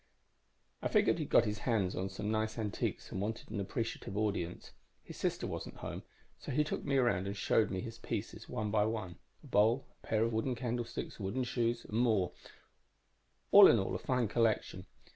[0.81, 4.71] "I figured he'd got his hands on some nice antiques and wanted an appreciative audience.
[5.03, 6.01] His sister wasn't home;
[6.39, 9.85] so he took me around and showed me his pieces, one by one a bowl,
[10.03, 12.31] a pair of wooden candlesticks, wooden shoes, and more,
[13.51, 14.87] all in all a fine collection.